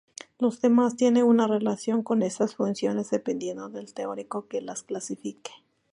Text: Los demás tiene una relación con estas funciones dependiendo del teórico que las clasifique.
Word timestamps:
Los 0.39 0.59
demás 0.61 0.95
tiene 0.95 1.23
una 1.23 1.45
relación 1.45 2.01
con 2.01 2.23
estas 2.23 2.55
funciones 2.55 3.11
dependiendo 3.11 3.69
del 3.69 3.93
teórico 3.93 4.47
que 4.47 4.59
las 4.59 4.81
clasifique. 4.81 5.51